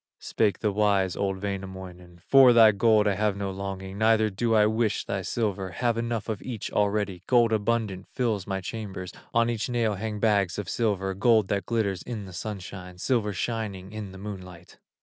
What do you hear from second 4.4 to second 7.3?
I wish thy silver, Have enough of each already;